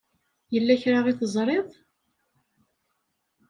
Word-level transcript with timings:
Yella 0.53 0.81
kra 0.81 0.99
i 1.11 1.13
teẓṛiḍ? 1.19 1.69